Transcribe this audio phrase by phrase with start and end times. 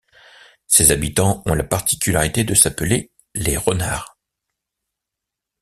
[0.65, 4.17] Ses habitants ont la particularité de s'appeler les Renards.